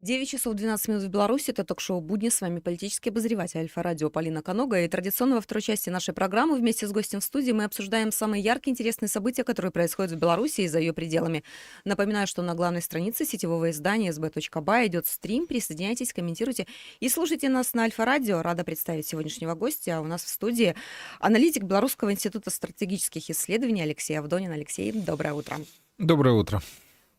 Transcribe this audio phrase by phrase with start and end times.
[0.00, 1.50] 9 часов 12 минут в Беларуси.
[1.50, 2.28] Это ток-шоу «Будни».
[2.28, 4.80] С вами политический обозреватель Альфа-радио Полина Конога.
[4.80, 8.40] И традиционно во второй части нашей программы вместе с гостем в студии мы обсуждаем самые
[8.40, 11.42] яркие интересные события, которые происходят в Беларуси и за ее пределами.
[11.84, 15.48] Напоминаю, что на главной странице сетевого издания sb.by идет стрим.
[15.48, 16.68] Присоединяйтесь, комментируйте
[17.00, 18.40] и слушайте нас на Альфа-радио.
[18.40, 20.00] Рада представить сегодняшнего гостя.
[20.00, 20.76] У нас в студии
[21.18, 24.52] аналитик Белорусского института стратегических исследований Алексей Авдонин.
[24.52, 25.56] Алексей, доброе утро.
[25.98, 26.62] Доброе утро.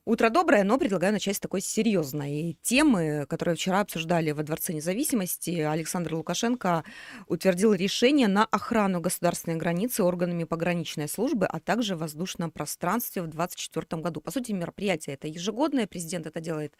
[0.09, 5.51] Утро доброе, но предлагаю начать с такой серьезной темы, которую вчера обсуждали во Дворце независимости.
[5.59, 6.83] Александр Лукашенко
[7.27, 13.27] утвердил решение на охрану государственной границы органами пограничной службы, а также в воздушном пространстве в
[13.27, 14.19] 2024 году.
[14.19, 15.85] По сути, мероприятие это ежегодное.
[15.85, 16.73] Президент это делает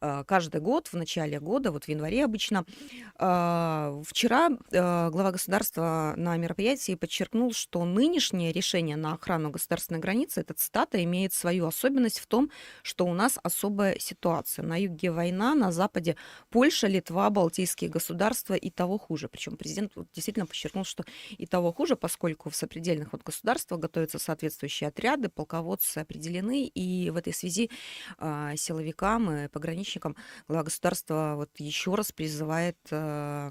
[0.00, 2.64] э, каждый год, в начале года, вот в январе обычно.
[3.18, 10.42] Э, вчера э, глава государства на мероприятии подчеркнул, что нынешнее решение на охрану государственной границы,
[10.42, 12.48] эта цитата, имеет свою особенность в том,
[12.82, 14.64] что у нас особая ситуация.
[14.64, 16.16] На юге война, на западе
[16.50, 19.28] Польша, Литва, Балтийские государства и того хуже.
[19.28, 24.88] Причем президент действительно подчеркнул, что и того хуже, поскольку в сопредельных вот государствах готовятся соответствующие
[24.88, 27.70] отряды, полководцы определены, и в этой связи
[28.18, 30.16] э, силовикам и пограничникам
[30.48, 33.48] глава государства вот еще раз призывает э,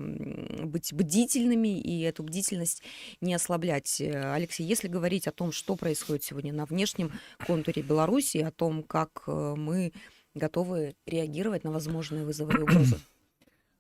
[0.64, 2.82] быть бдительными и эту бдительность
[3.22, 4.02] не ослаблять.
[4.02, 7.12] Алексей, если говорить о том, что происходит сегодня на внешнем
[7.46, 9.94] контуре Беларуси, о том, как как э, мы
[10.34, 13.00] готовы реагировать на возможные вызовы и угрозы.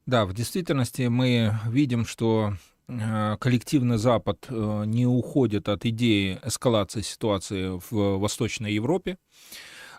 [0.06, 2.54] Да, в действительности мы видим, что
[2.88, 9.18] э, коллективный Запад э, не уходит от идеи эскалации ситуации в Восточной Европе.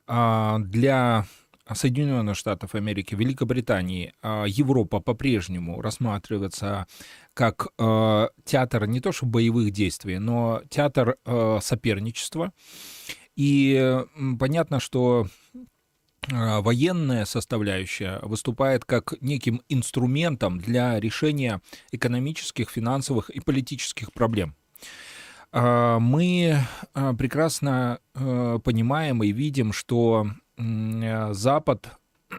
[0.07, 1.27] А для
[1.75, 6.87] Соединенных Штатов Америки, Великобритании, а Европа по-прежнему рассматривается
[7.35, 7.67] как
[8.45, 11.17] театр не то что боевых действий, но театр
[11.61, 12.53] соперничества.
[13.37, 14.05] И
[14.39, 15.29] понятно, что
[16.33, 21.61] а, военная составляющая выступает как неким инструментом для решения
[21.93, 24.57] экономических, финансовых и политических проблем.
[25.53, 26.59] А, мы
[26.95, 30.27] а, прекрасно понимаем и видим, что
[30.57, 31.91] Запад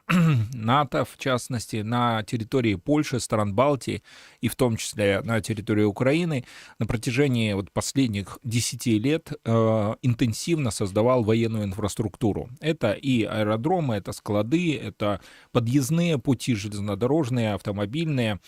[0.53, 4.03] НАТО, в частности, на территории Польши, стран Балтии
[4.41, 6.45] и в том числе на территории Украины
[6.79, 12.49] на протяжении вот последних 10 лет э, интенсивно создавал военную инфраструктуру.
[12.59, 15.21] Это и аэродромы, это склады, это
[15.51, 18.39] подъездные пути железнодорожные, автомобильные,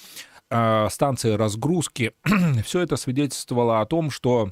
[0.49, 2.13] э, станции разгрузки.
[2.63, 4.51] Все это свидетельствовало о том, что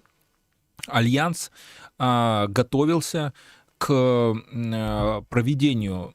[0.88, 1.52] Альянс
[2.00, 3.34] э, готовился
[3.78, 6.14] к э, проведению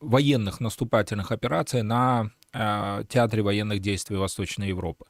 [0.00, 5.06] военных наступательных операций на э, театре военных действий Восточной Европы.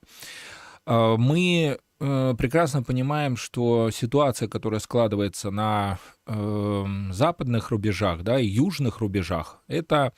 [0.86, 9.62] Э, мы прекрасно понимаем, что ситуация, которая складывается на западных рубежах, да, и южных рубежах,
[9.68, 10.12] это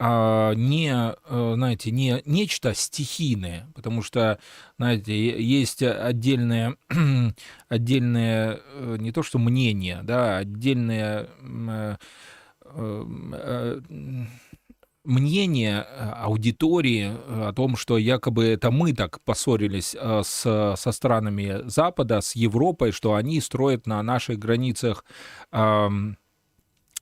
[0.00, 4.38] не, знаете, не нечто стихийное, потому что,
[4.78, 6.76] знаете, есть отдельные,
[7.68, 8.62] отдельные
[8.96, 11.96] не то что мнение, да, отдельные Э,
[15.04, 21.62] мнение э, аудитории э, о том, что якобы это мы так поссорились с, со странами
[21.64, 25.04] Запада, с Европой, что они строят на наших границах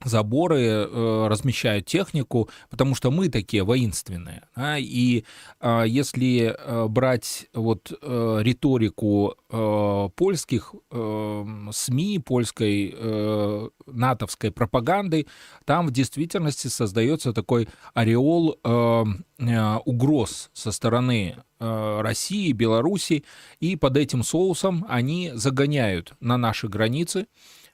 [0.05, 4.43] заборы, э, размещают технику, потому что мы такие воинственные.
[4.57, 4.79] Да?
[4.79, 5.25] И
[5.61, 15.27] э, если э, брать вот э, риторику э, польских э, СМИ, польской э, натовской пропаганды,
[15.65, 19.05] там в действительности создается такой ореол э,
[19.39, 23.25] э, угроз со стороны э, России, Беларуси,
[23.61, 27.27] и под этим соусом они загоняют на наши границы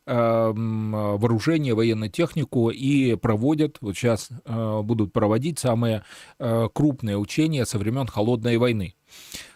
[0.07, 6.05] вооружение, военную технику и проводят, вот сейчас э, будут проводить самые
[6.39, 8.95] э, крупные учения со времен Холодной войны.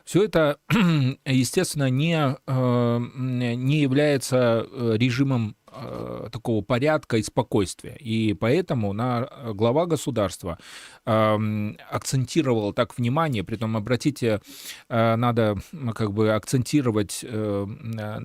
[0.04, 0.58] Все это,
[1.24, 7.96] естественно, не, э, не является режимом Э, такого порядка и спокойствия.
[7.96, 10.58] И поэтому на э, глава государства
[11.04, 14.40] э, акцентировал так внимание, при том, обратите,
[14.88, 15.58] э, надо
[15.94, 17.66] как бы акцентировать э,
[17.98, 18.18] э,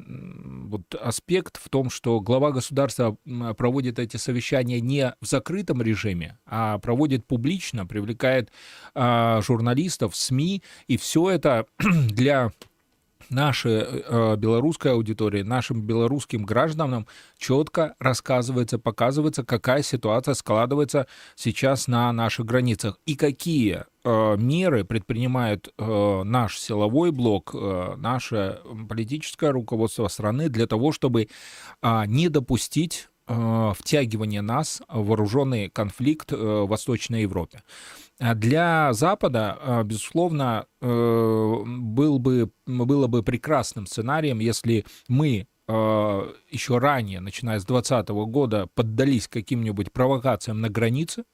[0.66, 3.18] вот аспект в том, что глава государства
[3.58, 8.52] проводит эти совещания не в закрытом режиме, а проводит публично, привлекает
[8.94, 12.52] э, журналистов, СМИ, и все это для
[13.30, 17.08] нашей э, белорусской аудитории, нашим белорусским гражданам
[17.38, 25.70] четко рассказывается, показывается, какая ситуация складывается сейчас на наших границах и какие э, меры предпринимает
[25.78, 31.28] э, наш силовой блок, э, наше политическое руководство страны для того, чтобы
[31.82, 37.64] э, не допустить э, втягивания нас в вооруженный конфликт э, в Восточной Европе.
[38.20, 46.34] А для Запада, э, безусловно, э, был бы, было бы прекрасным сценарием, если мы э,
[46.50, 51.26] еще ранее, начиная с 2020 года, поддались каким-нибудь провокациям на границе.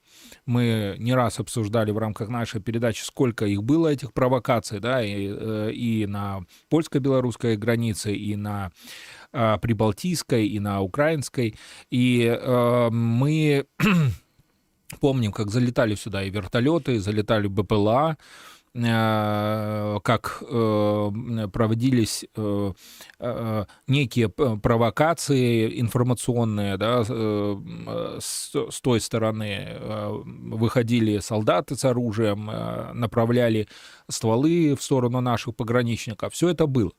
[0.46, 5.74] Мы не раз обсуждали в рамках нашей передачи, сколько их было, этих провокаций, да, и,
[5.74, 8.72] и на польско-белорусской границе, и на
[9.32, 11.56] прибалтийской, и на украинской.
[11.90, 13.66] И э, мы
[15.00, 18.18] Помним, как залетали сюда и вертолеты, залетали БПЛА,
[18.74, 22.74] Э, как э, проводились э,
[23.88, 28.52] некие провокации информационные, да, с,
[28.82, 29.78] той стороны
[30.24, 32.50] выходили солдаты с оружием,
[32.94, 33.68] направляли
[34.12, 36.34] стволы в сторону наших пограничников.
[36.34, 36.92] Все это было.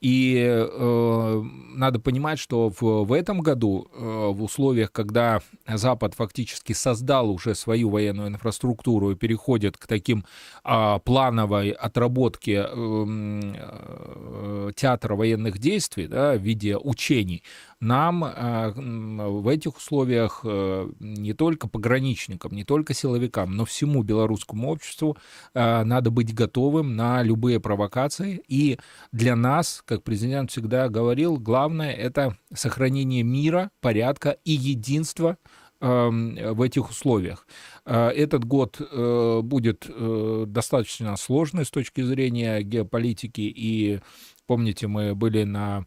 [0.00, 1.42] И э,
[1.74, 7.54] надо понимать, что в, в этом году, э, в условиях, когда Запад фактически создал уже
[7.54, 10.24] свою военную инфраструктуру и переходит к таким
[10.64, 17.42] э, плановой отработке эм, э, театра военных действий да, в виде учений,
[17.80, 24.70] нам э, в этих условиях э, не только пограничникам, не только силовикам, но всему белорусскому
[24.70, 25.16] обществу
[25.54, 28.42] э, надо быть готовым на любые провокации.
[28.48, 28.78] И
[29.12, 35.36] для нас, как президент всегда говорил, главное это сохранение мира, порядка и единства
[35.82, 37.46] в этих условиях.
[37.86, 38.78] Этот год
[39.42, 39.90] будет
[40.52, 44.00] достаточно сложный с точки зрения геополитики и
[44.50, 45.84] Помните, мы были на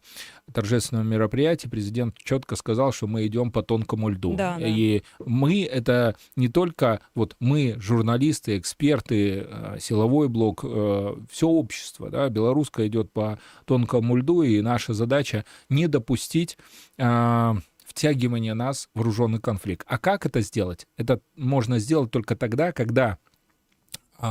[0.50, 4.36] торжественном мероприятии, президент четко сказал, что мы идем по тонкому льду.
[4.36, 4.66] Да, да.
[4.66, 12.08] И мы это не только вот мы, журналисты, эксперты, э, силовой блок, э, все общество,
[12.08, 16.56] да, белорусское идет по тонкому льду, и наша задача не допустить
[16.96, 19.86] э, втягивания нас в вооруженный конфликт.
[19.90, 20.86] А как это сделать?
[20.96, 23.18] Это можно сделать только тогда, когда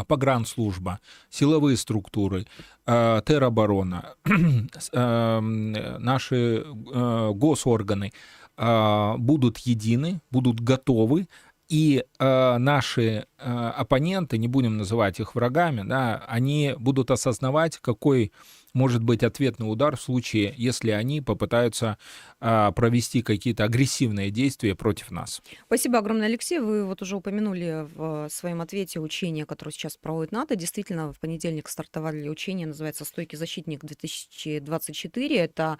[0.08, 1.00] погранслужба,
[1.30, 2.48] силовые структуры,
[2.86, 4.16] а, тероборона,
[4.94, 6.66] а, наши
[7.34, 8.12] госорганы
[8.56, 11.28] будут едины, будут готовы,
[11.70, 18.32] и наши оппоненты, не будем называть их врагами, да, они будут осознавать, какой
[18.74, 21.98] может быть ответный удар в случае, если они попытаются
[22.40, 25.42] а, провести какие-то агрессивные действия против нас.
[25.68, 26.60] Спасибо огромное, Алексей.
[26.60, 30.56] Вы вот уже упомянули в своем ответе учения, которые сейчас проводит НАТО.
[30.56, 35.38] Действительно, в понедельник стартовали учения, называется «Стойкий защитник-2024».
[35.38, 35.78] Это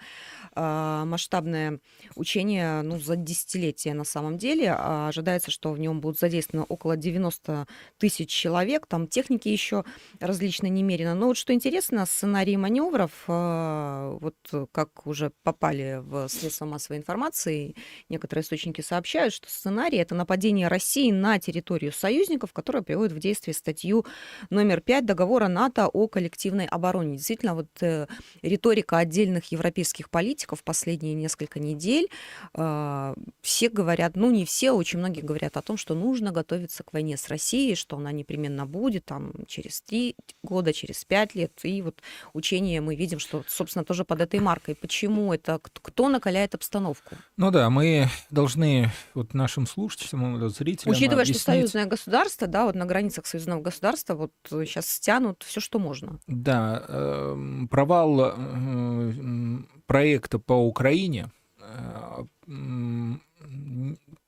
[0.54, 1.80] а, масштабное
[2.14, 4.72] учение ну, за десятилетие на самом деле.
[4.76, 7.66] А ожидается, что в нем будут задействованы около 90
[7.98, 8.86] тысяч человек.
[8.86, 9.84] Там техники еще
[10.20, 11.14] различные немерено.
[11.14, 14.36] Но вот что интересно, сценарий маневра маневров, а, вот
[14.72, 17.74] как уже попали в средства массовой информации,
[18.08, 23.54] некоторые источники сообщают, что сценарий это нападение России на территорию союзников, которое приводит в действие
[23.54, 24.04] статью
[24.50, 27.16] номер 5 договора НАТО о коллективной обороне.
[27.16, 28.06] Действительно, вот э,
[28.42, 32.08] риторика отдельных европейских политиков последние несколько недель,
[32.54, 36.92] э, все говорят, ну не все, очень многие говорят о том, что нужно готовиться к
[36.92, 41.82] войне с Россией, что она непременно будет там через три года, через пять лет, и
[41.82, 44.74] вот учение движение мы видим, что, собственно, тоже под этой маркой.
[44.74, 45.60] Почему это?
[45.60, 47.16] Кто накаляет обстановку?
[47.36, 51.42] Ну да, мы должны вот нашим слушателям, зрителям Учитывая, объяснить...
[51.42, 56.18] что союзное государство, да, вот на границах союзного государства вот сейчас стянут все, что можно.
[56.26, 62.24] Да, эм, провал э, проекта по Украине э,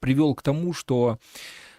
[0.00, 1.18] привел к тому, что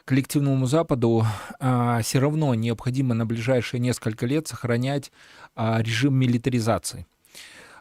[0.08, 1.26] коллективному Западу
[1.60, 5.12] а, все равно необходимо на ближайшие несколько лет сохранять
[5.54, 7.06] а, режим милитаризации.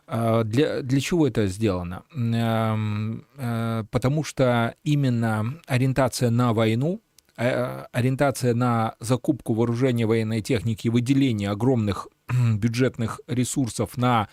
[0.08, 2.02] А, для, для чего это сделано?
[2.12, 7.00] А, потому что именно ориентация на войну,
[7.36, 12.08] а, ориентация на закупку вооружения военной техники, выделение огромных
[12.56, 14.28] бюджетных ресурсов на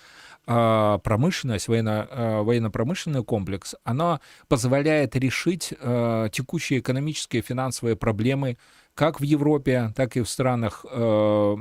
[0.45, 8.57] промышленность, военно, а, военно-промышленный комплекс, она позволяет решить а, текущие экономические и финансовые проблемы
[8.95, 11.55] как в Европе, так и в странах э,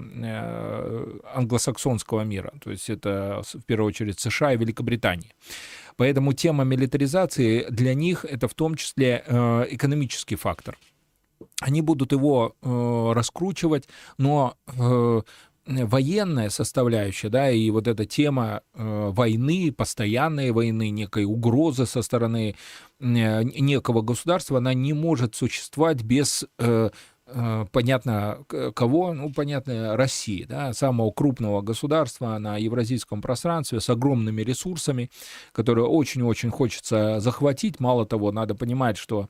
[1.35, 2.53] англосаксонского мира.
[2.63, 5.31] То есть это в первую очередь США и Великобритания.
[5.97, 10.77] Поэтому тема милитаризации для них это в том числе э, экономический фактор.
[11.61, 14.55] Они будут его э, раскручивать, но
[15.67, 22.57] военная составляющая, да, и вот эта тема э, войны, постоянной войны, некой угрозы со стороны
[22.99, 26.91] э, некого государства, она не может существовать без э,
[27.73, 28.39] понятно
[28.75, 35.11] кого, ну, понятно, России, да, самого крупного государства на евразийском пространстве с огромными ресурсами,
[35.53, 37.81] которые очень-очень хочется захватить.
[37.81, 39.29] Мало того, надо понимать, что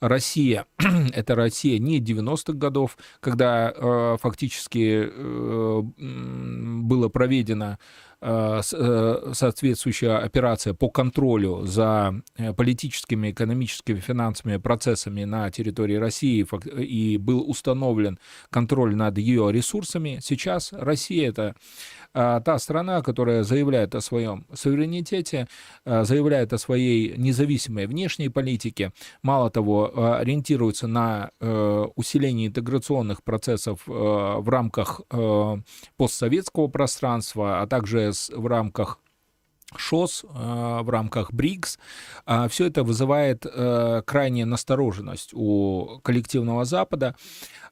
[0.00, 0.66] Россия—
[1.14, 7.78] это Россия не 90-х годов, когда э, фактически э, было проведено Э, э,
[8.24, 16.46] соответствующая операция по контролю за э, политическими, экономическими, финансовыми процессами на территории России
[16.80, 18.18] и был установлен
[18.50, 20.20] контроль над ее ресурсами.
[20.22, 21.54] Сейчас Россия это
[22.14, 25.48] та страна, которая заявляет о своем суверенитете,
[25.84, 28.92] а, заявляет о своей независимой внешней политике,
[29.22, 35.56] мало того, а, ориентируется на э, усиление интеграционных процессов э, в рамках э,
[35.96, 38.98] постсоветского пространства, а также в рамках
[39.76, 41.80] ШОС в рамках БРИКС,
[42.48, 43.44] все это вызывает
[44.06, 47.16] крайнюю настороженность у коллективного Запада,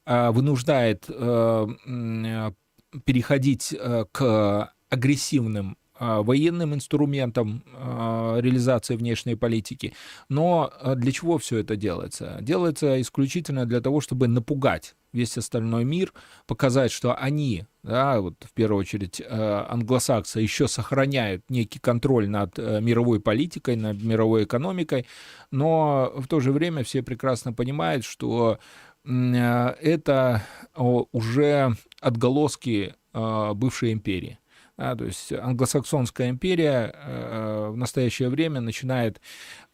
[0.05, 1.09] вынуждает
[3.05, 9.95] переходить э, к агрессивным э, военным инструментам э, реализации внешней политики.
[10.29, 12.39] Но для чего все это делается?
[12.41, 16.15] Делается исключительно для того, чтобы напугать весь остальной мир,
[16.47, 23.21] показать, что они, да, вот в первую очередь англосаксы, еще сохраняют некий контроль над мировой
[23.21, 25.07] политикой, над мировой экономикой,
[25.51, 28.59] но в то же время все прекрасно понимают, что
[29.04, 30.42] это
[31.12, 34.38] уже отголоски а, бывшей империи.
[34.78, 39.21] Да, то есть англосаксонская империя э, в настоящее время начинает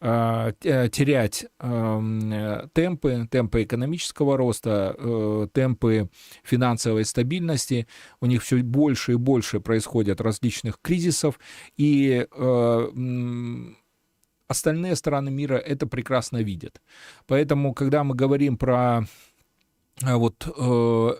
[0.01, 6.09] э, терять э, темпы, темпы экономического роста, э, темпы
[6.43, 7.87] финансовой стабильности.
[8.19, 11.39] У них все больше и больше происходит различных кризисов,
[11.77, 12.89] и э,
[14.49, 16.81] остальные страны мира это прекрасно видят.
[17.27, 19.05] Поэтому, когда мы говорим про
[20.01, 20.51] а вот э,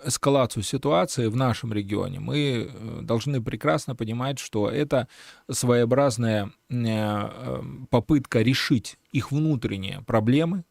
[0.05, 5.09] эскалацию ситуации в нашем регионе, мы э, должны прекрасно понимать, что это
[5.51, 10.68] своеобразная э, попытка решить их внутренние проблемы э,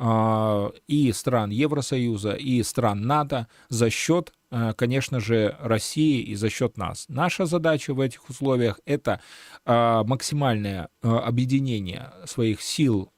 [0.00, 6.76] и стран Евросоюза, и стран НАТО за счет, э, конечно же, России и за счет
[6.76, 7.06] нас.
[7.08, 9.20] Наша задача в этих условиях это
[9.64, 13.10] э, максимальное объединение своих сил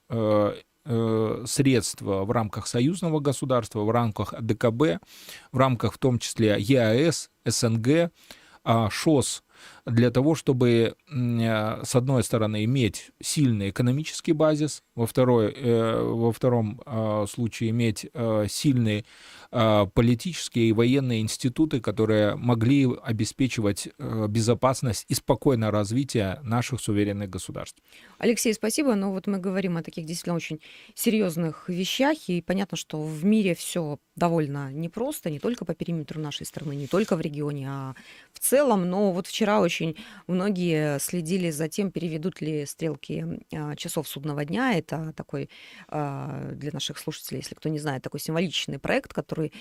[1.45, 5.01] средства в рамках союзного государства, в рамках ДКБ,
[5.51, 8.13] в рамках в том числе ЕАЭС, СНГ,
[8.63, 9.45] а, ШОС,
[9.87, 16.33] для того, чтобы, э, с одной стороны, иметь сильный экономический базис, во, второй, э, во
[16.33, 18.07] втором а, случае иметь
[18.49, 19.05] сильный
[19.53, 27.31] а, политические и военные институты, которые могли обеспечивать э, безопасность и спокойное развитие наших суверенных
[27.31, 27.81] государств.
[28.19, 28.95] Алексей, спасибо.
[28.95, 30.61] Но вот мы говорим о таких действительно очень
[30.95, 36.47] серьезных вещах, и понятно, что в мире все довольно непросто, не только по периметру нашей
[36.47, 37.95] страны, не только в регионе, а
[38.33, 38.89] в целом.
[38.89, 39.76] Но вот вчера очень
[40.27, 44.75] многие следили за тем, переведут ли стрелки а, часов судного дня.
[44.79, 45.51] Это такой
[45.89, 49.53] а, для наших слушателей, если кто не знает, такой символичный проект, который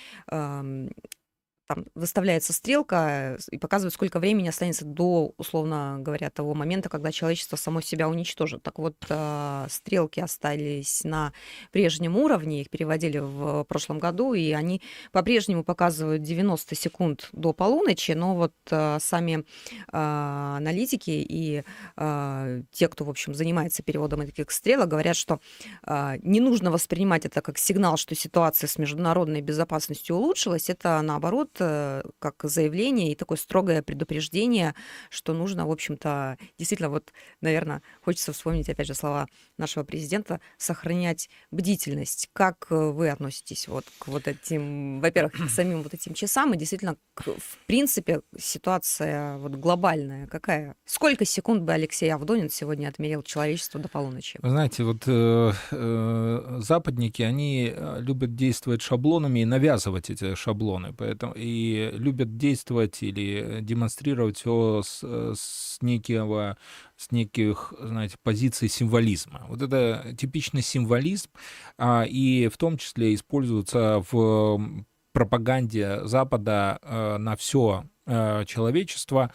[1.67, 7.55] там выставляется стрелка и показывает, сколько времени останется до, условно говоря, того момента, когда человечество
[7.55, 8.62] само себя уничтожит.
[8.62, 11.34] Так вот, э, стрелки остались на
[11.72, 14.81] прежнем уровне, их переводили в прошлом году, и они
[15.12, 19.43] по-прежнему показывают 90 секунд до полуночи, но вот э, сами э,
[19.91, 21.63] аналитики и
[21.98, 25.39] э, те, кто, в общем, занимается переводом этих стрелок, говорят, что
[25.88, 31.50] э, не нужно воспринимать это как сигнал, что ситуация с международной безопасностью улучшилась, это наоборот
[31.54, 34.75] Э, как заявление и такое строгое предупреждение,
[35.09, 41.29] что нужно, в общем-то, действительно, вот, наверное, хочется вспомнить, опять же, слова нашего президента, сохранять
[41.51, 42.29] бдительность.
[42.33, 46.57] Как э, вы относитесь вот к вот этим, во-первых, к самим вот этим часам и
[46.57, 50.75] действительно, к, в принципе, ситуация вот глобальная какая?
[50.85, 54.39] Сколько секунд бы Алексей Авдонин сегодня отмерил человечество до полуночи?
[54.41, 60.93] Вы знаете, вот э, э, западники, они э, любят действовать шаблонами и навязывать эти шаблоны,
[60.93, 66.58] поэтому и любят действовать или демонстрировать все с, с некого
[66.98, 69.46] с неких, знаете, позиций символизма.
[69.48, 71.30] Вот это типичный символизм,
[71.78, 79.32] а, и в том числе используется в пропаганде Запада э, на все Э, человечества эм,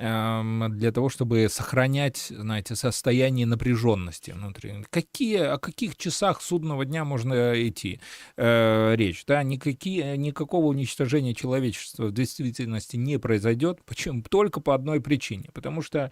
[0.00, 4.86] для того, чтобы сохранять, знаете, состояние напряженности внутри.
[4.88, 8.00] Какие, о каких часах судного дня можно идти
[8.38, 9.24] э, речь?
[9.26, 9.42] Да?
[9.42, 13.84] Никакие, никакого уничтожения человечества в действительности не произойдет.
[13.84, 14.22] Почему?
[14.22, 15.50] Только по одной причине.
[15.52, 16.10] Потому что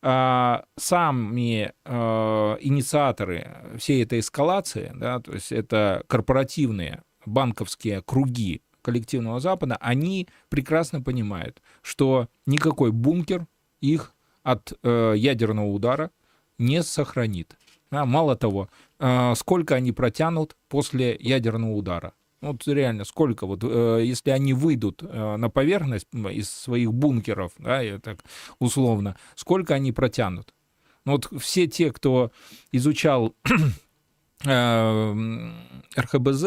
[0.00, 3.48] э, сами э, инициаторы
[3.78, 11.60] всей этой эскалации, да, то есть это корпоративные банковские круги коллективного Запада, они прекрасно понимают,
[11.82, 13.46] что никакой бункер
[13.80, 16.10] их от э, ядерного удара
[16.58, 17.56] не сохранит.
[17.90, 18.68] А, мало того,
[19.00, 22.12] э, сколько они протянут после ядерного удара?
[22.40, 27.80] Вот реально, сколько вот, э, если они выйдут э, на поверхность из своих бункеров, да,
[27.80, 28.18] я так
[28.58, 30.52] условно, сколько они протянут?
[31.06, 32.30] Ну, вот все те, кто
[32.70, 33.34] изучал
[34.44, 35.50] э,
[35.96, 36.44] РХБЗ,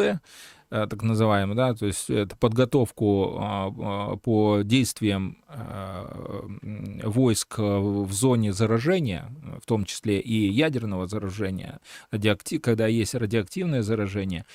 [0.69, 9.31] так называемый, да, то есть это подготовку а, по действиям э, войск в зоне заражения,
[9.61, 11.79] в том числе и ядерного заражения,
[12.11, 14.45] радиоактив, когда есть радиоактивное заражение,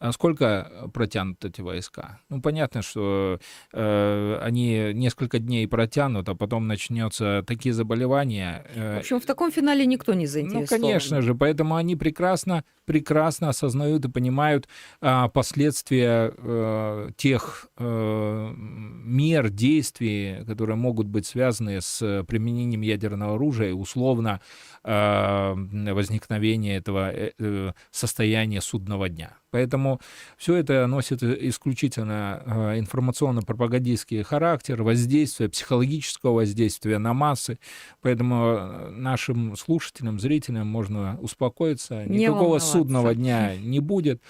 [0.00, 2.20] а сколько протянут эти войска?
[2.30, 3.38] Ну, понятно, что
[3.72, 8.64] э, они несколько дней протянут, а потом начнется такие заболевания.
[8.74, 10.66] Э, в общем, в таком финале никто не заинтересован.
[10.70, 14.68] Ну, конечно же, поэтому они прекрасно, прекрасно осознают и понимают
[15.02, 23.74] э, последствия э, тех э, мер, действий, которые могут быть связаны с применением ядерного оружия,
[23.74, 24.40] условно
[24.79, 29.36] э, возникновения этого э, э состояния судного дня.
[29.50, 30.00] Поэтому
[30.36, 37.58] все это носит исключительно э, информационно-пропагандистский характер, воздействие, психологического воздействия на массы.
[38.00, 42.04] Поэтому э, нашим слушателям, зрителям можно успокоиться.
[42.04, 44.22] Никакого судного дня не будет.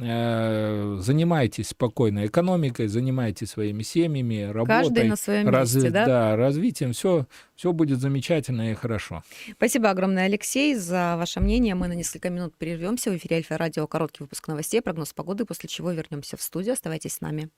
[0.00, 4.66] Э, занимайтесь спокойно экономикой, занимайтесь своими семьями, работой.
[4.66, 5.82] Каждый на своем разви...
[5.82, 6.06] месте, да?
[6.06, 6.92] Да, развитием.
[6.92, 7.26] Все,
[7.56, 9.24] все будет замечательно и хорошо.
[9.52, 11.74] Спасибо огромное, Алексей, за ваше мнение.
[11.74, 13.10] Мы на несколько минут прервемся.
[13.10, 16.74] В эфире Альфа-радио короткий выпуск новостей, прогноз погоды, после чего вернемся в студию.
[16.74, 17.50] Оставайтесь с нами.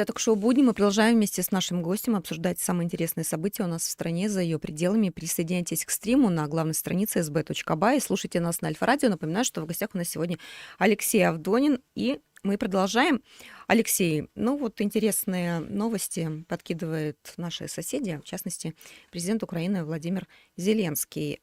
[0.00, 0.62] Это ток-шоу «Будни».
[0.62, 4.40] Мы продолжаем вместе с нашим гостем обсуждать самые интересные события у нас в стране, за
[4.40, 5.10] ее пределами.
[5.10, 9.10] Присоединяйтесь к стриму на главной странице sb.by и слушайте нас на Альфа-радио.
[9.10, 10.38] Напоминаю, что в гостях у нас сегодня
[10.78, 11.82] Алексей Авдонин.
[11.94, 13.22] И мы продолжаем.
[13.66, 18.74] Алексей, ну вот интересные новости подкидывают наши соседи, в частности,
[19.10, 21.42] президент Украины Владимир Зеленский.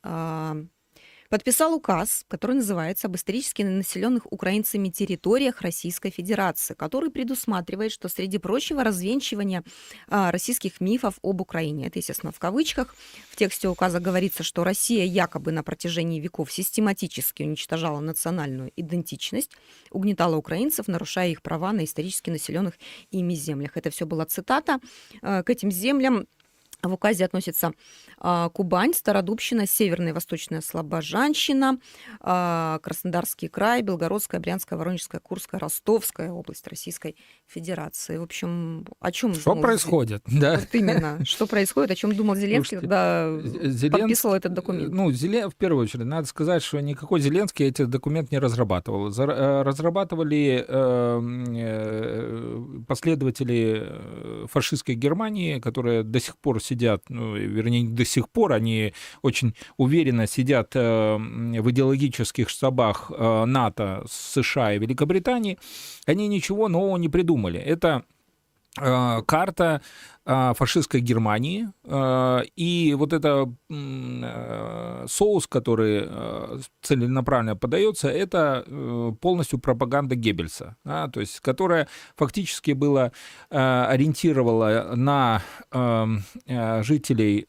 [1.27, 8.09] А, подписал указ, который называется «Об исторически населенных украинцами территориях Российской Федерации», который предусматривает, что,
[8.09, 9.63] среди прочего, развенчивание
[10.07, 11.87] а, российских мифов об Украине.
[11.87, 12.95] Это, естественно, в кавычках.
[13.29, 19.51] В тексте указа говорится, что Россия якобы на протяжении веков систематически уничтожала национальную идентичность,
[19.91, 22.75] угнетала украинцев, нарушая их права на исторически населенных
[23.11, 23.77] ими землях.
[23.77, 24.79] Это все была цитата.
[25.21, 26.27] К этим землям
[26.83, 27.71] в указе относятся
[28.19, 31.79] а, Кубань, Стародубщина, Северная и Восточная Слобожанщина,
[32.19, 37.15] а, Краснодарский край, Белгородская, Брянская, Воронежская, Курская, Ростовская область Российской
[37.47, 38.17] Федерации.
[38.17, 39.63] В общем, о чем Что думал...
[39.63, 40.21] происходит?
[40.27, 40.57] Да.
[40.59, 41.19] Вот именно.
[41.25, 44.93] Что происходит, о чем думал Зеленский, Слушайте, когда Зеленский, подписывал этот документ?
[44.93, 45.49] Ну, Зелен...
[45.49, 49.09] в первую очередь, надо сказать, что никакой Зеленский эти документ не разрабатывал.
[49.09, 51.21] Э, разрабатывали э,
[51.57, 58.93] э, последователи фашистской Германии, которые до сих пор сидят, ну, вернее, до сих пор они
[59.21, 65.57] очень уверенно сидят э, в идеологических штабах э, НАТО, США и Великобритании,
[66.05, 67.59] они ничего нового не придумали.
[67.59, 68.03] Это
[68.79, 69.81] э, карта
[70.27, 71.69] фашистской Германии.
[71.89, 80.75] А, и вот это э, соус, который э, целенаправленно подается, это э, полностью пропаганда Геббельса,
[80.83, 83.11] то есть, которая фактически была
[83.49, 85.41] ориентировала на
[86.83, 87.47] жителей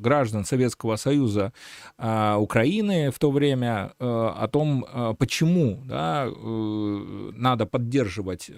[0.00, 1.52] граждан Советского Союза
[1.98, 4.86] Украины в то время о том,
[5.18, 8.50] почему да, надо поддерживать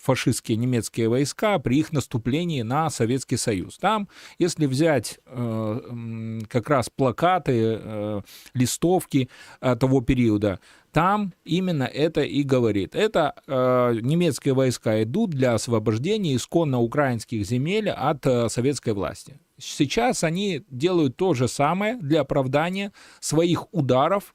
[0.00, 3.78] фашистские немецкие войска при их наступлении на Советский Союз.
[3.78, 8.20] Там, если взять э, как раз плакаты, э,
[8.54, 9.28] листовки
[9.60, 10.60] э, того периода,
[10.92, 12.94] там именно это и говорит.
[12.94, 19.38] Это э, немецкие войска идут для освобождения исконно украинских земель от э, советской власти.
[19.58, 24.34] Сейчас они делают то же самое для оправдания своих ударов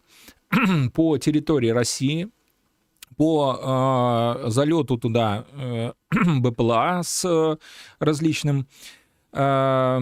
[0.93, 2.29] по территории России,
[3.21, 5.91] по э, залету туда э,
[6.39, 7.57] БПЛА с
[7.99, 8.67] различным
[9.31, 9.99] э,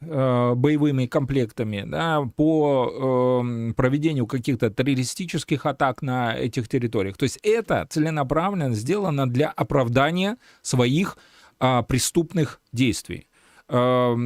[0.00, 7.16] э, боевыми комплектами, да, по э, проведению каких-то террористических атак на этих территориях.
[7.16, 11.16] То есть это целенаправленно сделано для оправдания своих
[11.60, 13.28] э, преступных действий.
[13.68, 14.16] Э,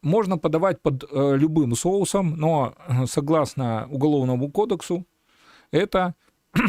[0.00, 5.04] можно подавать под э, любым соусом, но согласно Уголовному кодексу
[5.70, 6.14] это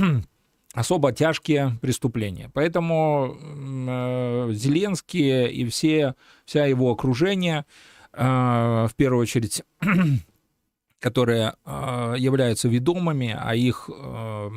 [0.74, 2.52] особо тяжкие преступления.
[2.54, 7.66] Поэтому э, Зеленский и все, вся его окружение,
[8.14, 9.64] э, в первую очередь,
[11.00, 14.50] которые э, являются ведомыми, а их э,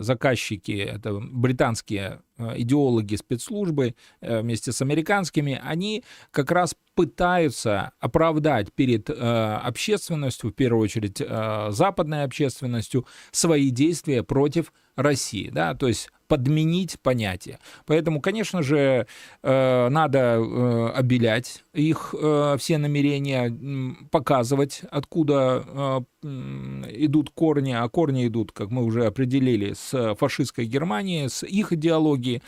[0.00, 8.72] заказчики это британские э, идеологи спецслужбы э, вместе с американскими, они как раз пытаются оправдать
[8.72, 15.88] перед э, общественностью, в первую очередь э, западной общественностью, свои действия против России, да, то
[15.88, 17.58] есть подменить понятие.
[17.86, 19.06] Поэтому, конечно же,
[19.42, 28.52] э, надо э, обелять их э, все намерения, показывать, откуда идут корни, а корни идут,
[28.52, 32.42] как мы уже определили, с фашистской Германии, с их идеологии,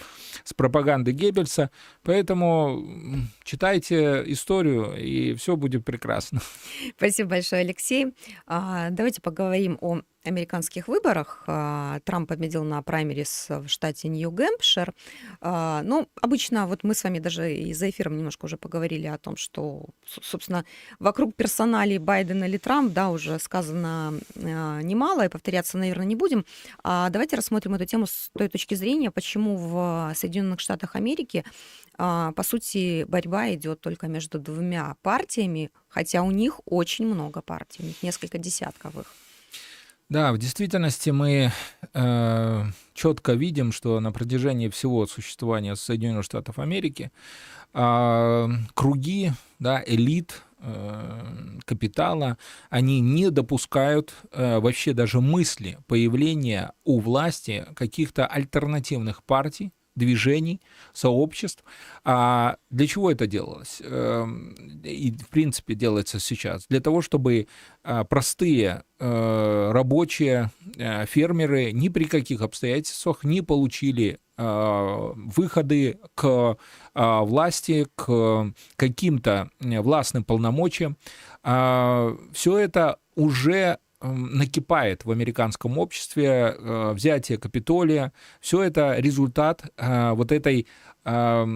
[0.44, 1.70] с пропаганды Геббельса.
[2.02, 2.84] Поэтому
[3.44, 6.40] читайте историю, и все будет прекрасно.
[6.96, 8.14] Спасибо большое, Алексей.
[8.46, 11.44] А, давайте поговорим о американских выборах.
[11.46, 14.94] А, Трамп победил на праймерис в штате Нью-Гэмпшир.
[15.40, 19.18] А, ну, обычно вот мы с вами даже и за эфиром немножко уже поговорили о
[19.18, 20.64] том, что, собственно,
[20.98, 26.44] вокруг персоналей Байдена или Трамп, да, уже сказано а, немало, и повторяться, наверное, не будем.
[26.82, 31.44] Давайте рассмотрим эту тему с той точки зрения, почему в Соединенных Штатах Америки
[31.96, 37.86] по сути, борьба идет только между двумя партиями, хотя у них очень много партий, у
[37.86, 39.06] них несколько десятков их.
[40.08, 41.50] Да, в действительности мы
[41.92, 42.64] э,
[42.94, 47.10] четко видим, что на протяжении всего существования Соединенных Штатов Америки
[47.74, 52.38] э, круги, да, элит, э, капитала,
[52.70, 60.60] они не допускают э, вообще даже мысли появления у власти каких-то альтернативных партий, движений,
[60.92, 61.64] сообществ.
[62.04, 63.80] А для чего это делалось?
[63.82, 64.54] Эм,
[64.84, 66.66] и, в принципе, делается сейчас.
[66.68, 67.48] Для того, чтобы
[67.82, 76.58] а, простые э, рабочие, э, фермеры ни при каких обстоятельствах не получили а, выходы к
[76.94, 80.96] а, власти, к каким-то э, властным полномочиям.
[81.42, 83.78] Все это уже
[84.12, 90.66] накипает в американском обществе, э, взятие Капитолия, все это результат э, вот этой
[91.04, 91.46] э,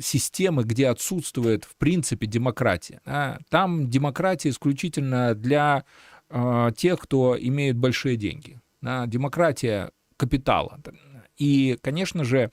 [0.00, 3.00] системы, где отсутствует в принципе демократия.
[3.50, 5.84] Там демократия исключительно для
[6.76, 8.60] тех, кто имеет большие деньги.
[8.82, 10.80] Демократия капитала.
[11.38, 12.50] И, конечно же,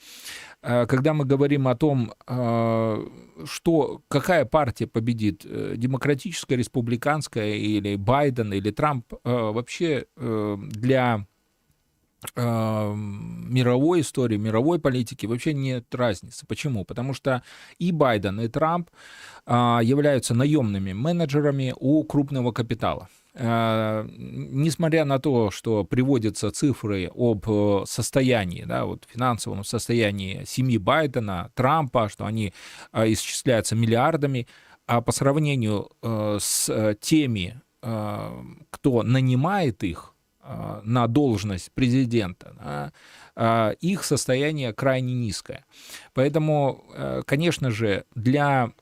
[0.64, 3.08] когда мы говорим о том, э,
[3.46, 11.26] что, какая партия победит, э, демократическая, республиканская или Байден или Трамп, вообще для
[12.36, 16.46] мировой истории, мировой политики вообще нет разницы.
[16.48, 16.86] Почему?
[16.86, 17.44] Потому что
[17.80, 18.90] и Байден, и Трамп
[19.46, 23.10] являются наемными менеджерами у крупного капитала.
[23.36, 30.78] Э, несмотря на то, что приводятся цифры об э, состоянии, да, вот финансовом состоянии семьи
[30.78, 32.54] Байдена, Трампа, что они
[32.92, 34.48] э, исчисляются миллиардами,
[34.86, 40.14] а по сравнению с теми, кто нанимает их
[40.84, 42.92] на должность президента,
[43.34, 45.66] да, их состояние крайне низкое.
[46.14, 46.84] Поэтому,
[47.26, 48.74] конечно же, для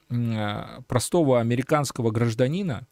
[0.88, 2.88] простого американского гражданина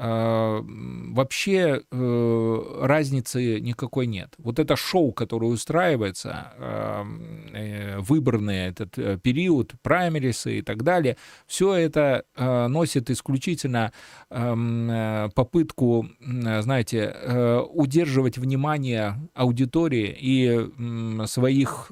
[0.00, 4.32] вообще э, разницы никакой нет.
[4.38, 7.04] Вот это шоу, которое устраивается, а,
[7.52, 13.92] э, выборный этот э, период, праймерисы и так далее, все это а, носит исключительно
[14.30, 21.90] попытку, знаете, удерживать внимание аудитории и своих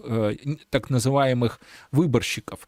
[0.70, 2.60] так называемых выборщиков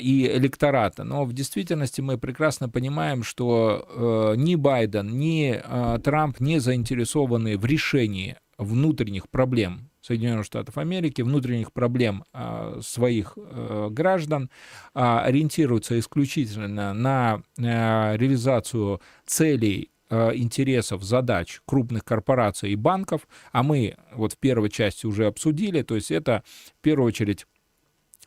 [0.00, 1.04] и электората.
[1.04, 7.66] Но в действительности мы прекрасно понимаем, что ни Байден, ни э, Трамп не заинтересованы в
[7.66, 14.48] решении внутренних проблем Соединенных Штатов Америки, внутренних проблем э, своих э, граждан,
[14.94, 23.96] э, ориентируются исключительно на э, реализацию целей интересов, задач крупных корпораций и банков, а мы
[24.12, 26.44] вот в первой части уже обсудили, то есть это
[26.78, 27.46] в первую очередь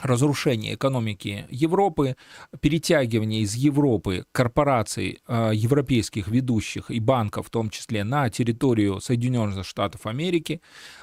[0.02, 2.16] разрушение экономики Европы,
[2.60, 9.66] перетягивание из Европы корпораций э, европейских ведущих и банков, в том числе на территорию Соединенных
[9.66, 10.62] Штатов Америки,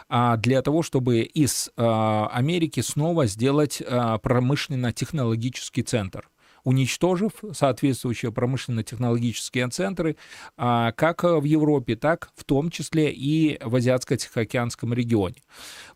[0.09, 6.29] э, для того, чтобы из э, Америки снова сделать э, промышленно-технологический центр
[6.65, 10.17] уничтожив соответствующие промышленно-технологические центры
[10.57, 15.37] а, как в Европе, так в том числе и в Азиатско-Тихоокеанском регионе.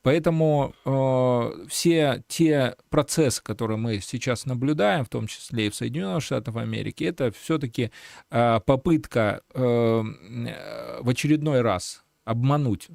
[0.02, 6.22] Поэтому э, все те процессы, которые мы сейчас наблюдаем, в том числе и в Соединенных
[6.22, 7.90] Штатах Америки, это все-таки
[8.30, 12.94] э, попытка э, в очередной раз обмануть э,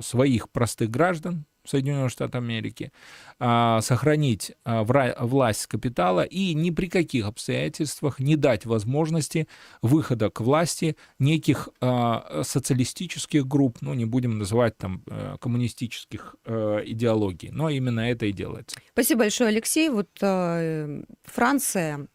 [0.00, 2.92] своих простых граждан, Соединенных Штатов Америки,
[3.38, 9.48] а, сохранить а, власть капитала и ни при каких обстоятельствах не дать возможности
[9.82, 16.82] выхода к власти неких а, социалистических групп, ну не будем называть там э, коммунистических э,
[16.86, 18.76] идеологий, но именно это и делается.
[18.92, 19.88] Спасибо большое, Алексей.
[19.88, 22.06] Вот э, Франция Э,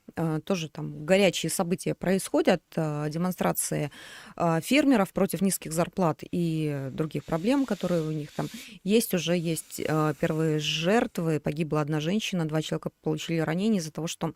[0.45, 3.91] тоже там горячие события происходят, э, демонстрации
[4.35, 8.47] э, фермеров против низких зарплат и других проблем, которые у них там
[8.83, 9.13] есть.
[9.13, 9.81] Уже есть
[10.19, 11.39] первые жертвы.
[11.39, 14.33] Погибла одна женщина, два человека получили ранения из-за того, что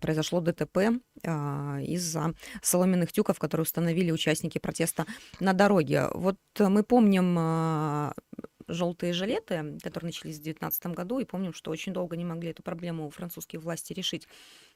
[0.00, 0.78] произошло ДТП
[1.24, 5.06] из-за соломенных тюков, которые установили участники протеста
[5.40, 6.08] на дороге.
[6.14, 8.12] Вот мы помним
[8.72, 12.62] желтые жилеты, которые начались в 2019 году, и помним, что очень долго не могли эту
[12.62, 14.26] проблему французские власти решить.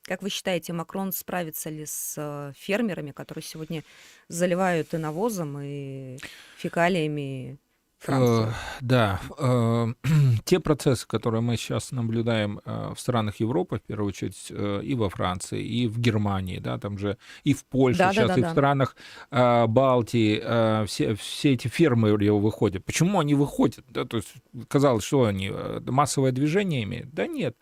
[0.03, 3.85] Как вы считаете, Макрон справится ли с э, фермерами, которые сегодня
[4.29, 6.19] заливают и навозом, и
[6.59, 7.59] фекалиями
[8.05, 8.49] Францию.
[8.49, 9.95] Э, да, э,
[10.45, 15.09] те процессы, которые мы сейчас наблюдаем э, в странах Европы, в первую очередь, и во
[15.09, 18.45] Франции, и в Германии, да, там же и в Польше да, сейчас, да, да, и
[18.45, 18.97] в странах
[19.31, 22.85] Балтии, все, все эти фермы выходят.
[22.85, 23.85] Почему они выходят?
[23.88, 24.35] Да, то есть
[24.69, 25.51] казалось, что они
[25.87, 27.12] массовое движение имеют?
[27.12, 27.57] Да нет.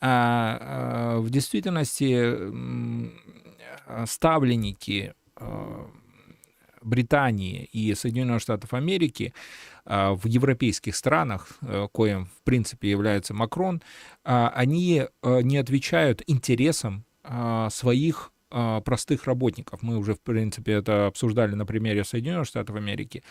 [0.00, 2.36] А, в действительности
[4.06, 5.14] ставленники
[6.84, 9.32] Британии и Соединенных Штатов Америки
[9.84, 13.82] в европейских странах, э, коим в принципе является Макрон,
[14.24, 18.30] а, они э, не отвечают интересам а, своих
[18.84, 19.80] простых работников.
[19.80, 23.22] Мы уже, в принципе, это обсуждали на примере Соединенных Штатов Америки.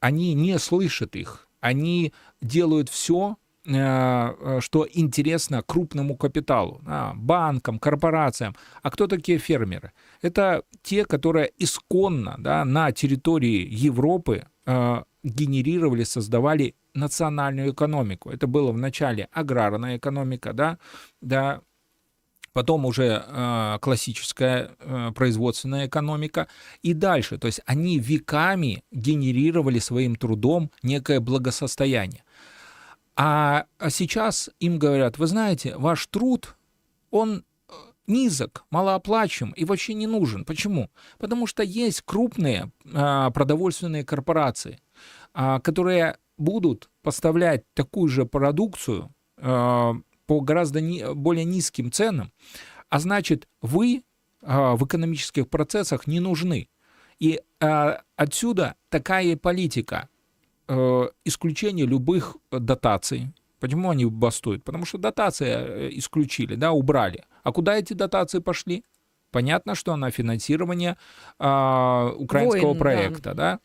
[0.00, 1.48] Они не слышат их.
[1.60, 6.80] Они делают все, э, что интересно крупному капиталу,
[7.14, 8.56] банкам, корпорациям.
[8.80, 9.92] А кто такие фермеры?
[10.22, 14.46] Это те, которые исконно да, на территории Европы
[15.24, 18.30] генерировали, создавали национальную экономику.
[18.30, 20.78] Это было вначале аграрная экономика, да,
[21.20, 21.60] да,
[22.52, 26.46] потом уже э, классическая э, производственная экономика
[26.82, 27.36] и дальше.
[27.38, 32.22] То есть они веками генерировали своим трудом некое благосостояние.
[33.16, 36.56] А, а сейчас им говорят, вы знаете, ваш труд,
[37.10, 37.72] он э,
[38.06, 40.44] низок, малооплачиваем и вообще не нужен.
[40.44, 40.90] Почему?
[41.18, 44.78] Потому что есть крупные э, продовольственные корпорации,
[45.34, 49.92] которые будут поставлять такую же продукцию э,
[50.26, 50.80] по гораздо
[51.14, 52.32] более низким ценам,
[52.88, 54.02] а значит, вы
[54.42, 56.68] э, в экономических процессах не нужны.
[57.18, 57.40] И
[58.16, 60.08] отсюда такая политика
[60.68, 63.32] э, исключения любых дотаций.
[63.60, 64.64] Почему они бастуют?
[64.64, 67.24] Потому что дотации э, исключили, да, убрали.
[67.42, 68.84] А куда эти дотации пошли?
[69.34, 70.96] Понятно, что на финансирование
[71.40, 73.34] э, украинского Воин, проекта.
[73.34, 73.58] Да.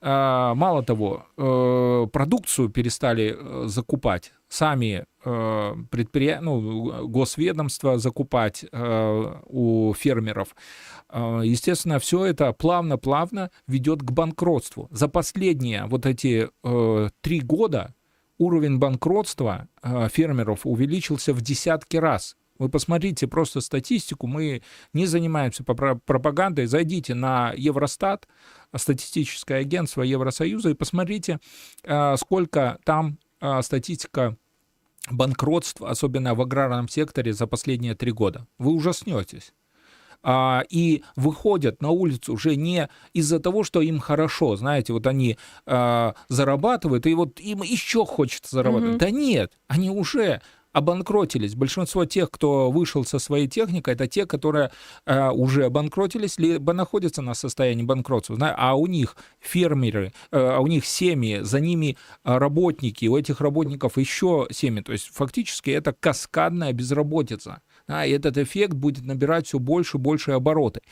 [0.00, 0.52] Да?
[0.52, 9.34] Э, мало того, э, продукцию перестали э, закупать сами э, предприятия, ну, госведомства закупать э,
[9.46, 10.54] у фермеров.
[11.10, 14.86] Э, естественно, все это плавно-плавно ведет к банкротству.
[14.92, 17.92] За последние вот эти э, три года
[18.38, 22.36] уровень банкротства э, фермеров увеличился в десятки раз.
[22.58, 28.26] Вы посмотрите просто статистику, мы не занимаемся пропагандой, зайдите на Евростат,
[28.74, 31.38] статистическое агентство Евросоюза, и посмотрите,
[31.84, 34.36] а, сколько там а, статистика
[35.10, 38.46] банкротств, особенно в аграрном секторе, за последние три года.
[38.58, 39.52] Вы ужаснетесь
[40.22, 45.38] а, и выходят на улицу уже не из-за того, что им хорошо, знаете, вот они
[45.66, 48.96] а, зарабатывают, и вот им еще хочется зарабатывать.
[48.96, 48.98] Mm-hmm.
[48.98, 50.42] Да нет, они уже
[50.78, 51.54] обанкротились.
[51.54, 54.70] Большинство тех, кто вышел со своей техникой, это те, которые
[55.06, 58.36] э, уже обанкротились, либо находятся на состоянии банкротства.
[58.56, 63.98] А у них фермеры, э, а у них семьи, за ними работники, у этих работников
[63.98, 64.82] еще семьи.
[64.82, 67.60] То есть фактически это каскадная безработица.
[67.88, 70.82] Да, и этот эффект будет набирать все больше и больше обороты.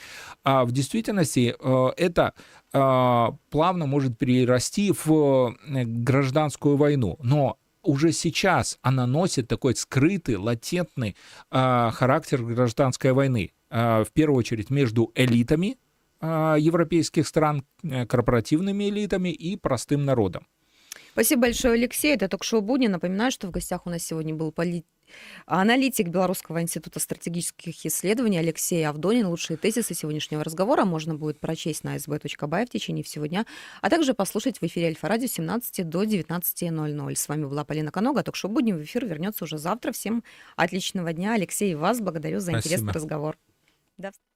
[0.43, 2.33] А в действительности э, это
[2.73, 7.17] э, плавно может перерасти в э, гражданскую войну.
[7.21, 7.57] Но
[7.87, 11.15] уже сейчас она носит такой скрытый, латентный
[11.51, 13.53] э, характер гражданской войны.
[13.69, 15.77] Э, в первую очередь между элитами
[16.19, 20.45] э, европейских стран, э, корпоративными элитами и простым народом.
[21.13, 22.13] Спасибо большое, Алексей.
[22.13, 22.87] Это ток-шоу «Будни».
[22.87, 24.85] Напоминаю, что в гостях у нас сегодня был полит...
[25.45, 29.27] аналитик Белорусского института стратегических исследований Алексей Авдонин.
[29.27, 33.45] Лучшие тезисы сегодняшнего разговора можно будет прочесть на sb.by в течение всего дня,
[33.81, 37.15] а также послушать в эфире Альфа-радио с 17 до 19.00.
[37.15, 38.23] С вами была Полина Канога.
[38.23, 39.91] Ток-шоу «Будни» в эфир вернется уже завтра.
[39.91, 40.23] Всем
[40.55, 41.33] отличного дня.
[41.33, 42.59] Алексей, вас благодарю за Спасибо.
[42.59, 43.37] интересный разговор.
[43.97, 44.26] До встречи.